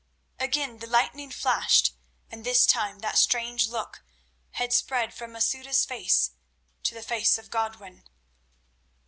[0.39, 1.93] Again the lightning flashed,
[2.31, 4.03] and this time that strange look
[4.53, 6.31] had spread from Masouda's face
[6.81, 8.05] to the face of Godwin.